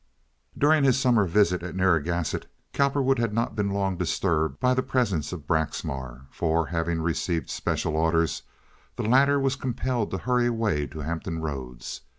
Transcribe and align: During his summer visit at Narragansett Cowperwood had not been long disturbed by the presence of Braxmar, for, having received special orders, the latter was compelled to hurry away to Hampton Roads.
During 0.57 0.83
his 0.83 0.99
summer 0.99 1.25
visit 1.27 1.61
at 1.61 1.75
Narragansett 1.75 2.47
Cowperwood 2.73 3.19
had 3.19 3.35
not 3.35 3.55
been 3.55 3.69
long 3.69 3.97
disturbed 3.97 4.59
by 4.59 4.73
the 4.73 4.81
presence 4.81 5.31
of 5.31 5.45
Braxmar, 5.45 6.25
for, 6.31 6.65
having 6.65 7.03
received 7.03 7.51
special 7.51 7.95
orders, 7.95 8.41
the 8.95 9.03
latter 9.03 9.39
was 9.39 9.55
compelled 9.55 10.09
to 10.09 10.17
hurry 10.17 10.47
away 10.47 10.87
to 10.87 11.01
Hampton 11.01 11.39
Roads. 11.39 12.01